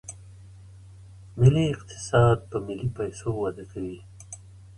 [1.39, 3.99] ملي اقتصاد په ملي پیسو وده کوي.